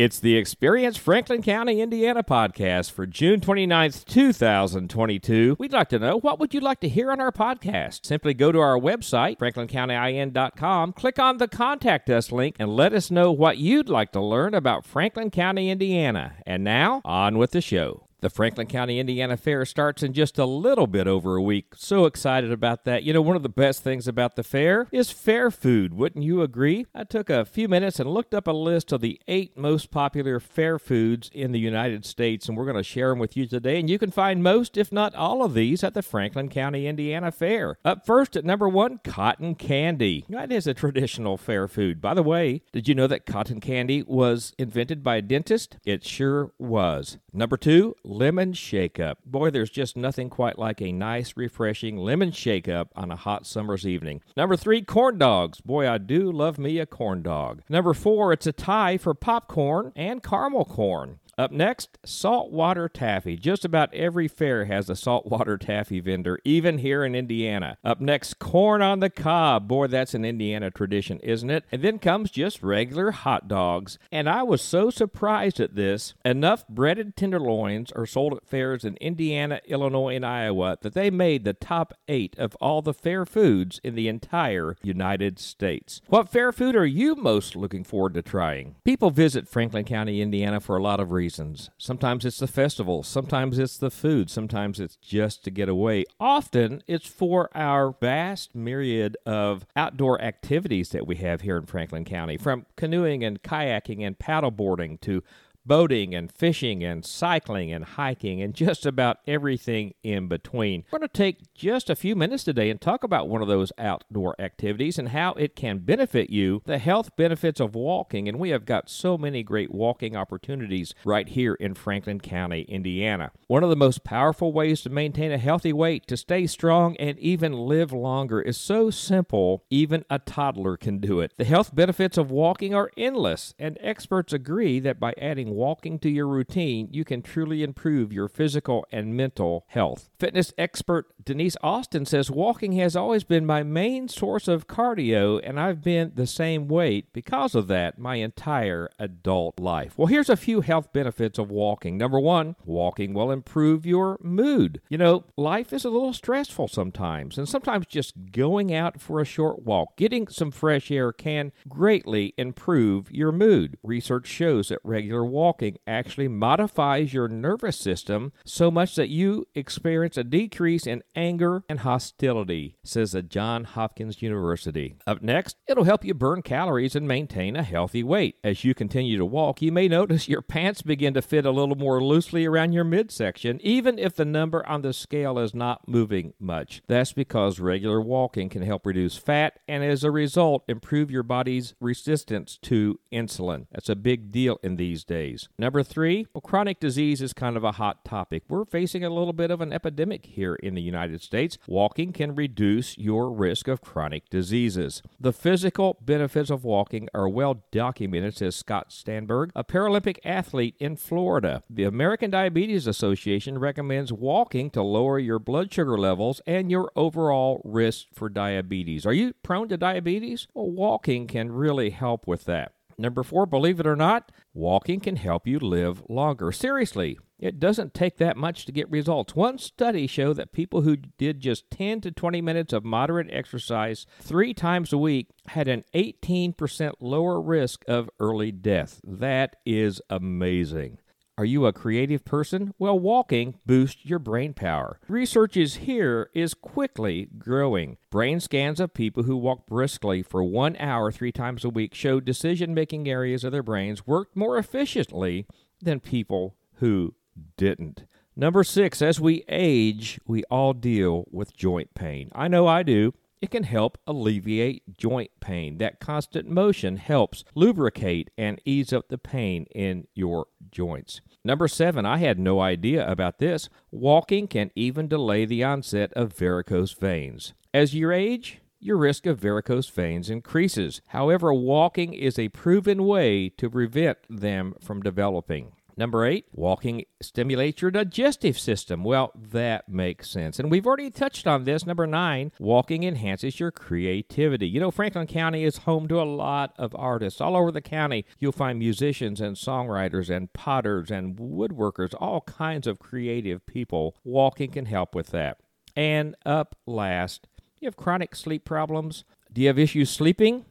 It's 0.00 0.18
the 0.18 0.38
Experience 0.38 0.96
Franklin 0.96 1.42
County, 1.42 1.82
Indiana 1.82 2.22
podcast 2.22 2.90
for 2.90 3.04
June 3.04 3.38
29th, 3.38 4.06
2022. 4.06 5.56
We'd 5.58 5.74
like 5.74 5.90
to 5.90 5.98
know 5.98 6.18
what 6.18 6.38
would 6.38 6.54
you 6.54 6.60
like 6.60 6.80
to 6.80 6.88
hear 6.88 7.12
on 7.12 7.20
our 7.20 7.30
podcast? 7.30 8.06
Simply 8.06 8.32
go 8.32 8.50
to 8.50 8.60
our 8.60 8.78
website, 8.78 9.36
franklincountyin.com, 9.36 10.94
click 10.94 11.18
on 11.18 11.36
the 11.36 11.48
contact 11.48 12.08
us 12.08 12.32
link, 12.32 12.56
and 12.58 12.74
let 12.74 12.94
us 12.94 13.10
know 13.10 13.30
what 13.30 13.58
you'd 13.58 13.90
like 13.90 14.10
to 14.12 14.22
learn 14.22 14.54
about 14.54 14.86
Franklin 14.86 15.30
County, 15.30 15.68
Indiana. 15.68 16.36
And 16.46 16.64
now, 16.64 17.02
on 17.04 17.36
with 17.36 17.50
the 17.50 17.60
show. 17.60 18.06
The 18.20 18.30
Franklin 18.30 18.66
County, 18.66 18.98
Indiana 18.98 19.36
Fair 19.36 19.64
starts 19.64 20.02
in 20.02 20.12
just 20.12 20.38
a 20.38 20.44
little 20.44 20.86
bit 20.86 21.06
over 21.06 21.36
a 21.36 21.42
week. 21.42 21.72
So 21.76 22.04
excited 22.04 22.52
about 22.52 22.84
that. 22.84 23.02
You 23.02 23.14
know, 23.14 23.22
one 23.22 23.36
of 23.36 23.42
the 23.42 23.48
best 23.48 23.82
things 23.82 24.06
about 24.06 24.36
the 24.36 24.42
fair 24.42 24.86
is 24.92 25.10
fair 25.10 25.50
food. 25.50 25.94
Wouldn't 25.94 26.24
you 26.24 26.42
agree? 26.42 26.84
I 26.94 27.04
took 27.04 27.30
a 27.30 27.46
few 27.46 27.66
minutes 27.66 27.98
and 27.98 28.10
looked 28.10 28.34
up 28.34 28.46
a 28.46 28.52
list 28.52 28.92
of 28.92 29.00
the 29.00 29.18
eight 29.26 29.56
most 29.56 29.90
popular 29.90 30.38
fair 30.38 30.78
foods 30.78 31.30
in 31.32 31.52
the 31.52 31.58
United 31.58 32.04
States, 32.04 32.46
and 32.46 32.58
we're 32.58 32.64
going 32.64 32.76
to 32.76 32.82
share 32.82 33.08
them 33.08 33.18
with 33.18 33.36
you 33.36 33.46
today. 33.46 33.80
And 33.80 33.88
you 33.88 33.98
can 33.98 34.10
find 34.10 34.42
most, 34.42 34.76
if 34.76 34.92
not 34.92 35.14
all 35.14 35.42
of 35.42 35.54
these, 35.54 35.82
at 35.82 35.94
the 35.94 36.02
Franklin 36.02 36.50
County, 36.50 36.86
Indiana 36.86 37.32
Fair. 37.32 37.78
Up 37.84 38.04
first 38.04 38.36
at 38.36 38.44
number 38.44 38.68
one, 38.68 39.00
cotton 39.02 39.54
candy. 39.54 40.26
That 40.28 40.52
is 40.52 40.66
a 40.66 40.74
traditional 40.74 41.38
fair 41.38 41.68
food. 41.68 42.00
By 42.02 42.12
the 42.12 42.22
way, 42.22 42.62
did 42.72 42.86
you 42.86 42.94
know 42.94 43.06
that 43.06 43.24
cotton 43.24 43.60
candy 43.60 44.02
was 44.02 44.52
invented 44.58 45.02
by 45.02 45.16
a 45.16 45.22
dentist? 45.22 45.78
It 45.84 46.04
sure 46.04 46.52
was. 46.58 47.16
Number 47.32 47.56
two, 47.56 47.94
lemon 48.10 48.52
shake 48.52 48.98
up. 48.98 49.18
Boy, 49.24 49.50
there's 49.50 49.70
just 49.70 49.96
nothing 49.96 50.28
quite 50.28 50.58
like 50.58 50.82
a 50.82 50.92
nice, 50.92 51.36
refreshing 51.36 51.96
lemon 51.96 52.32
shake 52.32 52.68
up 52.68 52.90
on 52.96 53.10
a 53.10 53.16
hot 53.16 53.46
summer's 53.46 53.86
evening. 53.86 54.20
Number 54.36 54.56
three, 54.56 54.82
corn 54.82 55.16
dogs. 55.16 55.60
Boy, 55.60 55.88
I 55.88 55.98
do 55.98 56.32
love 56.32 56.58
me 56.58 56.78
a 56.78 56.86
corn 56.86 57.22
dog. 57.22 57.62
Number 57.68 57.94
four, 57.94 58.32
it's 58.32 58.46
a 58.46 58.52
tie 58.52 58.98
for 58.98 59.14
popcorn 59.14 59.92
and 59.94 60.22
caramel 60.22 60.64
corn. 60.64 61.19
Up 61.40 61.52
next, 61.52 61.96
saltwater 62.04 62.86
taffy. 62.86 63.34
Just 63.34 63.64
about 63.64 63.94
every 63.94 64.28
fair 64.28 64.66
has 64.66 64.90
a 64.90 64.94
saltwater 64.94 65.56
taffy 65.58 65.98
vendor, 65.98 66.38
even 66.44 66.76
here 66.76 67.02
in 67.02 67.14
Indiana. 67.14 67.78
Up 67.82 67.98
next, 67.98 68.38
corn 68.38 68.82
on 68.82 69.00
the 69.00 69.08
cob. 69.08 69.66
Boy, 69.66 69.86
that's 69.86 70.12
an 70.12 70.26
Indiana 70.26 70.70
tradition, 70.70 71.18
isn't 71.20 71.48
it? 71.48 71.64
And 71.72 71.80
then 71.80 71.98
comes 71.98 72.30
just 72.30 72.62
regular 72.62 73.12
hot 73.12 73.48
dogs. 73.48 73.98
And 74.12 74.28
I 74.28 74.42
was 74.42 74.60
so 74.60 74.90
surprised 74.90 75.60
at 75.60 75.76
this. 75.76 76.12
Enough 76.26 76.68
breaded 76.68 77.16
tenderloins 77.16 77.90
are 77.92 78.04
sold 78.04 78.34
at 78.34 78.46
fairs 78.46 78.84
in 78.84 78.96
Indiana, 78.96 79.62
Illinois, 79.64 80.16
and 80.16 80.26
Iowa 80.26 80.76
that 80.82 80.92
they 80.92 81.08
made 81.08 81.44
the 81.44 81.54
top 81.54 81.94
eight 82.06 82.38
of 82.38 82.54
all 82.56 82.82
the 82.82 82.92
fair 82.92 83.24
foods 83.24 83.80
in 83.82 83.94
the 83.94 84.08
entire 84.08 84.76
United 84.82 85.38
States. 85.38 86.02
What 86.06 86.28
fair 86.28 86.52
food 86.52 86.76
are 86.76 86.84
you 86.84 87.14
most 87.14 87.56
looking 87.56 87.82
forward 87.82 88.12
to 88.12 88.20
trying? 88.20 88.74
People 88.84 89.10
visit 89.10 89.48
Franklin 89.48 89.86
County, 89.86 90.20
Indiana 90.20 90.60
for 90.60 90.76
a 90.76 90.82
lot 90.82 91.00
of 91.00 91.12
reasons 91.12 91.29
Sometimes 91.78 92.24
it's 92.24 92.38
the 92.38 92.46
festival, 92.46 93.02
sometimes 93.02 93.58
it's 93.58 93.76
the 93.76 93.90
food, 93.90 94.30
sometimes 94.30 94.80
it's 94.80 94.96
just 94.96 95.44
to 95.44 95.50
get 95.50 95.68
away. 95.68 96.04
Often 96.18 96.82
it's 96.86 97.06
for 97.06 97.48
our 97.54 97.94
vast 98.00 98.54
myriad 98.54 99.16
of 99.24 99.66
outdoor 99.76 100.20
activities 100.20 100.90
that 100.90 101.06
we 101.06 101.16
have 101.16 101.42
here 101.42 101.56
in 101.56 101.66
Franklin 101.66 102.04
County, 102.04 102.36
from 102.36 102.66
canoeing 102.76 103.24
and 103.24 103.42
kayaking 103.42 104.06
and 104.06 104.18
paddleboarding 104.18 105.00
to 105.02 105.22
boating 105.64 106.14
and 106.14 106.32
fishing 106.32 106.82
and 106.82 107.04
cycling 107.04 107.72
and 107.72 107.84
hiking 107.84 108.40
and 108.40 108.54
just 108.54 108.86
about 108.86 109.18
everything 109.26 109.94
in 110.02 110.28
between. 110.28 110.84
We're 110.90 110.98
going 111.00 111.08
to 111.08 111.12
take 111.12 111.54
just 111.54 111.90
a 111.90 111.96
few 111.96 112.16
minutes 112.16 112.44
today 112.44 112.70
and 112.70 112.80
talk 112.80 113.04
about 113.04 113.28
one 113.28 113.42
of 113.42 113.48
those 113.48 113.72
outdoor 113.78 114.40
activities 114.40 114.98
and 114.98 115.10
how 115.10 115.32
it 115.34 115.54
can 115.54 115.78
benefit 115.78 116.30
you, 116.30 116.62
the 116.64 116.78
health 116.78 117.14
benefits 117.16 117.60
of 117.60 117.74
walking. 117.74 118.28
And 118.28 118.38
we 118.38 118.50
have 118.50 118.64
got 118.64 118.88
so 118.90 119.18
many 119.18 119.42
great 119.42 119.72
walking 119.72 120.16
opportunities 120.16 120.94
right 121.04 121.28
here 121.28 121.54
in 121.54 121.74
Franklin 121.74 122.20
County, 122.20 122.62
Indiana. 122.62 123.32
One 123.46 123.62
of 123.62 123.70
the 123.70 123.76
most 123.76 124.04
powerful 124.04 124.52
ways 124.52 124.82
to 124.82 124.90
maintain 124.90 125.32
a 125.32 125.38
healthy 125.38 125.72
weight, 125.72 126.06
to 126.08 126.16
stay 126.16 126.46
strong, 126.46 126.96
and 126.96 127.18
even 127.18 127.52
live 127.52 127.92
longer 127.92 128.40
is 128.40 128.56
so 128.56 128.90
simple, 128.90 129.64
even 129.70 130.04
a 130.08 130.18
toddler 130.18 130.76
can 130.76 130.98
do 130.98 131.20
it. 131.20 131.32
The 131.36 131.44
health 131.44 131.74
benefits 131.74 132.16
of 132.16 132.30
walking 132.30 132.74
are 132.74 132.90
endless, 132.96 133.54
and 133.58 133.78
experts 133.80 134.32
agree 134.32 134.80
that 134.80 134.98
by 134.98 135.14
adding 135.18 135.49
walking 135.50 135.98
to 136.00 136.10
your 136.10 136.28
routine, 136.28 136.88
you 136.90 137.04
can 137.04 137.22
truly 137.22 137.62
improve 137.62 138.12
your 138.12 138.28
physical 138.28 138.86
and 138.90 139.16
mental 139.16 139.64
health. 139.68 140.10
Fitness 140.18 140.52
expert 140.58 141.06
Denise 141.24 141.56
Austin 141.62 142.06
says 142.06 142.30
walking 142.30 142.72
has 142.72 142.96
always 142.96 143.24
been 143.24 143.44
my 143.44 143.62
main 143.62 144.08
source 144.08 144.48
of 144.48 144.66
cardio, 144.66 145.40
and 145.42 145.60
I've 145.60 145.82
been 145.82 146.12
the 146.14 146.26
same 146.26 146.68
weight 146.68 147.12
because 147.12 147.54
of 147.54 147.68
that 147.68 147.98
my 147.98 148.16
entire 148.16 148.88
adult 148.98 149.60
life. 149.60 149.96
Well, 149.96 150.06
here's 150.06 150.30
a 150.30 150.36
few 150.36 150.60
health 150.62 150.92
benefits 150.92 151.38
of 151.38 151.50
walking. 151.50 151.98
Number 151.98 152.18
one, 152.18 152.56
walking 152.64 153.14
will 153.14 153.30
improve 153.30 153.84
your 153.84 154.18
mood. 154.22 154.80
You 154.88 154.98
know, 154.98 155.24
life 155.36 155.72
is 155.72 155.84
a 155.84 155.90
little 155.90 156.12
stressful 156.12 156.68
sometimes, 156.68 157.36
and 157.36 157.48
sometimes 157.48 157.86
just 157.86 158.32
going 158.32 158.72
out 158.74 159.00
for 159.00 159.20
a 159.20 159.24
short 159.24 159.62
walk, 159.64 159.96
getting 159.96 160.28
some 160.28 160.50
fresh 160.50 160.90
air 160.90 161.12
can 161.12 161.52
greatly 161.68 162.34
improve 162.36 163.10
your 163.10 163.32
mood. 163.32 163.76
Research 163.82 164.26
shows 164.26 164.68
that 164.68 164.80
regular 164.84 165.24
walking 165.24 165.39
actually 165.86 166.28
modifies 166.28 167.14
your 167.14 167.28
nervous 167.28 167.78
system 167.78 168.32
so 168.44 168.70
much 168.70 168.94
that 168.96 169.08
you 169.08 169.46
experience 169.54 170.16
a 170.16 170.24
decrease 170.24 170.86
in 170.86 171.02
anger 171.14 171.62
and 171.68 171.80
hostility, 171.80 172.76
says 172.84 173.12
the 173.12 173.22
Johns 173.22 173.68
Hopkins 173.68 174.22
University. 174.22 174.96
Up 175.06 175.22
next, 175.22 175.56
it'll 175.66 175.84
help 175.84 176.04
you 176.04 176.14
burn 176.14 176.42
calories 176.42 176.94
and 176.94 177.08
maintain 177.08 177.56
a 177.56 177.62
healthy 177.62 178.02
weight. 178.02 178.36
As 178.44 178.64
you 178.64 178.74
continue 178.74 179.16
to 179.18 179.24
walk, 179.24 179.62
you 179.62 179.72
may 179.72 179.88
notice 179.88 180.28
your 180.28 180.42
pants 180.42 180.82
begin 180.82 181.14
to 181.14 181.22
fit 181.22 181.46
a 181.46 181.50
little 181.50 181.76
more 181.76 182.02
loosely 182.02 182.44
around 182.46 182.72
your 182.72 182.84
midsection, 182.84 183.58
even 183.62 183.98
if 183.98 184.14
the 184.14 184.24
number 184.24 184.66
on 184.66 184.82
the 184.82 184.92
scale 184.92 185.38
is 185.38 185.54
not 185.54 185.88
moving 185.88 186.34
much. 186.38 186.82
That's 186.86 187.12
because 187.12 187.60
regular 187.60 188.00
walking 188.00 188.48
can 188.48 188.62
help 188.62 188.84
reduce 188.86 189.16
fat 189.16 189.58
and, 189.68 189.82
as 189.84 190.04
a 190.04 190.10
result, 190.10 190.64
improve 190.68 191.10
your 191.10 191.22
body's 191.22 191.74
resistance 191.80 192.58
to 192.62 192.98
insulin. 193.12 193.66
That's 193.72 193.88
a 193.88 193.96
big 193.96 194.30
deal 194.30 194.58
in 194.62 194.76
these 194.76 195.04
days. 195.04 195.29
Number 195.58 195.82
three, 195.82 196.26
well, 196.34 196.40
chronic 196.40 196.80
disease 196.80 197.22
is 197.22 197.32
kind 197.32 197.56
of 197.56 197.64
a 197.64 197.72
hot 197.72 198.04
topic. 198.04 198.42
We're 198.48 198.64
facing 198.64 199.04
a 199.04 199.10
little 199.10 199.32
bit 199.32 199.50
of 199.50 199.60
an 199.60 199.72
epidemic 199.72 200.26
here 200.26 200.54
in 200.54 200.74
the 200.74 200.82
United 200.82 201.22
States. 201.22 201.58
Walking 201.66 202.12
can 202.12 202.34
reduce 202.34 202.96
your 202.98 203.30
risk 203.30 203.68
of 203.68 203.80
chronic 203.80 204.28
diseases. 204.28 205.02
The 205.18 205.32
physical 205.32 205.98
benefits 206.00 206.50
of 206.50 206.64
walking 206.64 207.08
are 207.14 207.28
well 207.28 207.64
documented, 207.70 208.36
says 208.36 208.56
Scott 208.56 208.90
Stanberg, 208.90 209.50
a 209.54 209.64
Paralympic 209.64 210.18
athlete 210.24 210.74
in 210.78 210.96
Florida. 210.96 211.62
The 211.70 211.84
American 211.84 212.30
Diabetes 212.30 212.86
Association 212.86 213.58
recommends 213.58 214.12
walking 214.12 214.70
to 214.70 214.82
lower 214.82 215.18
your 215.18 215.38
blood 215.38 215.72
sugar 215.72 215.98
levels 215.98 216.40
and 216.46 216.70
your 216.70 216.90
overall 216.96 217.60
risk 217.64 218.06
for 218.12 218.28
diabetes. 218.28 219.06
Are 219.06 219.12
you 219.12 219.34
prone 219.42 219.68
to 219.68 219.76
diabetes? 219.76 220.46
Well, 220.54 220.70
walking 220.70 221.26
can 221.26 221.52
really 221.52 221.90
help 221.90 222.26
with 222.26 222.44
that. 222.44 222.72
Number 223.00 223.22
four, 223.22 223.46
believe 223.46 223.80
it 223.80 223.86
or 223.86 223.96
not, 223.96 224.30
walking 224.52 225.00
can 225.00 225.16
help 225.16 225.46
you 225.46 225.58
live 225.58 226.02
longer. 226.10 226.52
Seriously, 226.52 227.18
it 227.38 227.58
doesn't 227.58 227.94
take 227.94 228.18
that 228.18 228.36
much 228.36 228.66
to 228.66 228.72
get 228.72 228.90
results. 228.90 229.34
One 229.34 229.56
study 229.56 230.06
showed 230.06 230.36
that 230.36 230.52
people 230.52 230.82
who 230.82 230.96
did 230.96 231.40
just 231.40 231.70
10 231.70 232.02
to 232.02 232.10
20 232.10 232.42
minutes 232.42 232.74
of 232.74 232.84
moderate 232.84 233.28
exercise 233.30 234.04
three 234.20 234.52
times 234.52 234.92
a 234.92 234.98
week 234.98 235.28
had 235.46 235.66
an 235.66 235.84
18% 235.94 236.92
lower 237.00 237.40
risk 237.40 237.84
of 237.88 238.10
early 238.20 238.52
death. 238.52 239.00
That 239.02 239.56
is 239.64 240.02
amazing. 240.10 240.98
Are 241.40 241.46
you 241.46 241.64
a 241.64 241.72
creative 241.72 242.22
person? 242.22 242.74
Well, 242.78 242.98
walking 242.98 243.54
boosts 243.64 244.04
your 244.04 244.18
brain 244.18 244.52
power. 244.52 245.00
Research 245.08 245.56
is 245.56 245.76
here 245.76 246.28
is 246.34 246.52
quickly 246.52 247.28
growing. 247.38 247.96
Brain 248.10 248.40
scans 248.40 248.78
of 248.78 248.92
people 248.92 249.22
who 249.22 249.38
walk 249.38 249.66
briskly 249.66 250.22
for 250.22 250.44
one 250.44 250.76
hour 250.76 251.10
three 251.10 251.32
times 251.32 251.64
a 251.64 251.70
week 251.70 251.94
showed 251.94 252.26
decision 252.26 252.74
making 252.74 253.08
areas 253.08 253.42
of 253.42 253.52
their 253.52 253.62
brains 253.62 254.06
worked 254.06 254.36
more 254.36 254.58
efficiently 254.58 255.46
than 255.80 255.98
people 255.98 256.56
who 256.74 257.14
didn't. 257.56 258.04
Number 258.36 258.62
six, 258.62 259.00
as 259.00 259.18
we 259.18 259.42
age, 259.48 260.20
we 260.26 260.44
all 260.50 260.74
deal 260.74 261.24
with 261.30 261.56
joint 261.56 261.94
pain. 261.94 262.30
I 262.34 262.48
know 262.48 262.66
I 262.66 262.82
do. 262.82 263.14
It 263.40 263.50
can 263.50 263.62
help 263.62 263.96
alleviate 264.06 264.98
joint 264.98 265.30
pain. 265.40 265.78
That 265.78 265.98
constant 265.98 266.48
motion 266.48 266.98
helps 266.98 267.42
lubricate 267.54 268.30
and 268.36 268.60
ease 268.66 268.92
up 268.92 269.08
the 269.08 269.16
pain 269.18 269.64
in 269.74 270.06
your 270.14 270.46
joints. 270.70 271.22
Number 271.42 271.66
seven, 271.66 272.04
I 272.04 272.18
had 272.18 272.38
no 272.38 272.60
idea 272.60 273.10
about 273.10 273.38
this. 273.38 273.70
Walking 273.90 274.46
can 274.46 274.70
even 274.74 275.08
delay 275.08 275.46
the 275.46 275.64
onset 275.64 276.12
of 276.12 276.34
varicose 276.34 276.92
veins. 276.92 277.54
As 277.72 277.94
you 277.94 278.10
age, 278.12 278.60
your 278.78 278.98
risk 278.98 279.24
of 279.24 279.38
varicose 279.38 279.88
veins 279.88 280.28
increases. 280.28 281.00
However, 281.08 281.52
walking 281.52 282.12
is 282.12 282.38
a 282.38 282.48
proven 282.48 283.04
way 283.04 283.48
to 283.50 283.70
prevent 283.70 284.18
them 284.28 284.74
from 284.80 285.02
developing. 285.02 285.72
Number 285.96 286.24
eight, 286.24 286.46
walking 286.52 287.04
stimulates 287.20 287.82
your 287.82 287.90
digestive 287.90 288.58
system. 288.58 289.04
Well, 289.04 289.32
that 289.34 289.88
makes 289.88 290.30
sense. 290.30 290.58
And 290.58 290.70
we've 290.70 290.86
already 290.86 291.10
touched 291.10 291.46
on 291.46 291.64
this. 291.64 291.86
Number 291.86 292.06
nine, 292.06 292.52
walking 292.58 293.04
enhances 293.04 293.60
your 293.60 293.70
creativity. 293.70 294.68
You 294.68 294.80
know, 294.80 294.90
Franklin 294.90 295.26
County 295.26 295.64
is 295.64 295.78
home 295.78 296.08
to 296.08 296.20
a 296.20 296.24
lot 296.24 296.72
of 296.78 296.94
artists. 296.94 297.40
All 297.40 297.56
over 297.56 297.70
the 297.70 297.80
county, 297.80 298.24
you'll 298.38 298.52
find 298.52 298.78
musicians 298.78 299.40
and 299.40 299.56
songwriters 299.56 300.34
and 300.34 300.52
potters 300.52 301.10
and 301.10 301.36
woodworkers, 301.36 302.14
all 302.18 302.42
kinds 302.42 302.86
of 302.86 302.98
creative 302.98 303.66
people. 303.66 304.16
Walking 304.24 304.70
can 304.70 304.86
help 304.86 305.14
with 305.14 305.28
that. 305.28 305.58
And 305.96 306.36
up 306.46 306.76
last, 306.86 307.48
you 307.80 307.86
have 307.86 307.96
chronic 307.96 308.34
sleep 308.34 308.64
problems. 308.64 309.24
Do 309.52 309.60
you 309.60 309.66
have 309.66 309.78
issues 309.78 310.10
sleeping? 310.10 310.64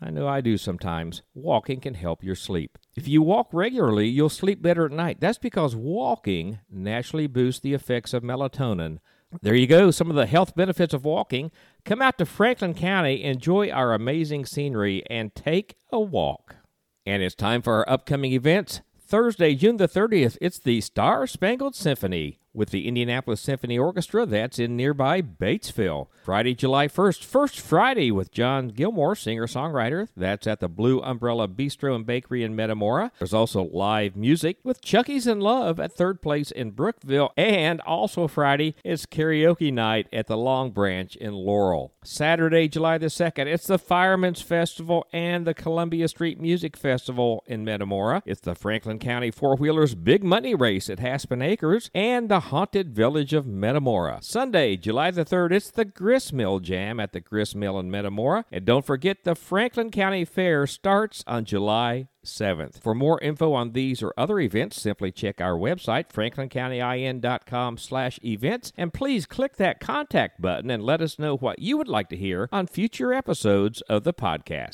I 0.00 0.10
know 0.10 0.28
I 0.28 0.40
do 0.40 0.56
sometimes. 0.56 1.22
Walking 1.34 1.80
can 1.80 1.94
help 1.94 2.22
your 2.22 2.34
sleep. 2.34 2.78
If 2.96 3.08
you 3.08 3.22
walk 3.22 3.48
regularly, 3.52 4.08
you'll 4.08 4.28
sleep 4.28 4.62
better 4.62 4.86
at 4.86 4.92
night. 4.92 5.18
That's 5.20 5.38
because 5.38 5.74
walking 5.74 6.60
naturally 6.70 7.26
boosts 7.26 7.60
the 7.60 7.74
effects 7.74 8.12
of 8.12 8.22
melatonin. 8.22 8.98
There 9.42 9.54
you 9.54 9.66
go, 9.66 9.90
some 9.90 10.10
of 10.10 10.16
the 10.16 10.26
health 10.26 10.54
benefits 10.54 10.94
of 10.94 11.04
walking. 11.04 11.50
Come 11.84 12.00
out 12.00 12.18
to 12.18 12.26
Franklin 12.26 12.74
County, 12.74 13.24
enjoy 13.24 13.70
our 13.70 13.92
amazing 13.92 14.46
scenery, 14.46 15.02
and 15.10 15.34
take 15.34 15.76
a 15.90 15.98
walk. 15.98 16.56
And 17.04 17.22
it's 17.22 17.34
time 17.34 17.60
for 17.60 17.74
our 17.74 17.90
upcoming 17.90 18.32
events. 18.32 18.80
Thursday, 19.00 19.54
June 19.54 19.76
the 19.76 19.88
30th, 19.88 20.38
it's 20.40 20.58
the 20.58 20.80
Star 20.80 21.26
Spangled 21.26 21.74
Symphony 21.74 22.38
with 22.54 22.70
the 22.70 22.88
Indianapolis 22.88 23.40
Symphony 23.40 23.78
Orchestra. 23.78 24.24
That's 24.24 24.58
in 24.58 24.76
nearby 24.76 25.20
Batesville. 25.20 26.06
Friday, 26.24 26.54
July 26.54 26.88
1st, 26.88 27.24
First 27.24 27.60
Friday 27.60 28.10
with 28.10 28.30
John 28.30 28.68
Gilmore, 28.68 29.14
singer 29.14 29.46
songwriter. 29.46 30.08
That's 30.16 30.46
at 30.46 30.60
the 30.60 30.68
Blue 30.68 31.00
Umbrella 31.00 31.48
Bistro 31.48 31.94
and 31.94 32.06
Bakery 32.06 32.42
in 32.42 32.56
Metamora. 32.56 33.12
There's 33.18 33.34
also 33.34 33.64
live 33.64 34.16
music 34.16 34.58
with 34.64 34.80
Chucky's 34.80 35.26
in 35.26 35.40
Love 35.40 35.78
at 35.78 35.92
Third 35.92 36.22
Place 36.22 36.50
in 36.50 36.70
Brookville. 36.70 37.32
And 37.36 37.80
also 37.82 38.26
Friday 38.28 38.76
is 38.84 39.04
karaoke 39.04 39.72
night 39.72 40.06
at 40.12 40.28
the 40.28 40.36
Long 40.36 40.70
Branch 40.70 41.14
in 41.16 41.34
Laurel. 41.34 41.92
Saturday, 42.04 42.68
July 42.68 42.96
the 42.98 43.06
2nd, 43.06 43.46
it's 43.46 43.66
the 43.66 43.78
Firemen's 43.78 44.40
Festival 44.40 45.06
and 45.12 45.46
the 45.46 45.54
Columbia 45.54 46.08
Street 46.08 46.40
Music 46.40 46.76
Festival 46.76 47.42
in 47.46 47.64
Metamora. 47.64 48.22
It's 48.24 48.40
the 48.40 48.54
Franklin 48.54 48.98
County 48.98 49.30
Four 49.30 49.56
Wheelers 49.56 49.94
Big 49.94 50.22
Money 50.22 50.54
Race 50.54 50.88
at 50.88 50.98
Haspin 50.98 51.42
Acres 51.42 51.90
and 51.94 52.28
the 52.28 52.40
haunted 52.44 52.94
village 52.94 53.32
of 53.32 53.46
Metamora. 53.46 54.18
Sunday, 54.20 54.76
July 54.76 55.10
the 55.10 55.24
3rd, 55.24 55.52
it's 55.52 55.70
the 55.70 55.84
Gristmill 55.84 56.60
Jam 56.60 57.00
at 57.00 57.12
the 57.12 57.20
Gristmill 57.20 57.78
in 57.80 57.90
Metamora. 57.90 58.44
And 58.52 58.64
don't 58.64 58.84
forget 58.84 59.24
the 59.24 59.34
Franklin 59.34 59.90
County 59.90 60.24
Fair 60.24 60.66
starts 60.66 61.24
on 61.26 61.44
July 61.44 62.08
7th. 62.24 62.82
For 62.82 62.94
more 62.94 63.20
info 63.20 63.52
on 63.52 63.72
these 63.72 64.02
or 64.02 64.12
other 64.16 64.38
events, 64.40 64.80
simply 64.80 65.12
check 65.12 65.40
our 65.40 65.54
website, 65.58 66.08
franklincountyin.com 66.08 67.78
slash 67.78 68.18
events, 68.24 68.72
and 68.76 68.92
please 68.92 69.26
click 69.26 69.56
that 69.56 69.80
contact 69.80 70.40
button 70.40 70.70
and 70.70 70.82
let 70.82 71.00
us 71.00 71.18
know 71.18 71.36
what 71.36 71.58
you 71.58 71.76
would 71.76 71.88
like 71.88 72.08
to 72.08 72.16
hear 72.16 72.48
on 72.52 72.66
future 72.66 73.12
episodes 73.12 73.80
of 73.82 74.04
the 74.04 74.14
podcast. 74.14 74.72